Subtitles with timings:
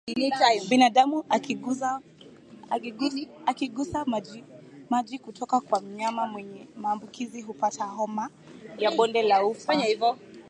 [0.69, 2.01] Binadamu akigusa
[4.05, 8.29] majimaji kutoka kwa mnyama mwenye maambukizi hupata homa
[8.79, 9.73] ya bonde la ufa